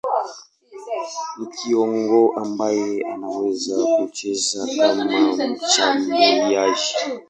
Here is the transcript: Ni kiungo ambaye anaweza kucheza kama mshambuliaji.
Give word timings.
Ni 1.37 1.47
kiungo 1.55 2.33
ambaye 2.41 3.01
anaweza 3.13 3.75
kucheza 3.97 4.67
kama 4.77 5.21
mshambuliaji. 5.47 6.95